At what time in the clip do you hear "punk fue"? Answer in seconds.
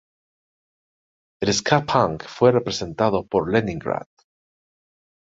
1.91-2.51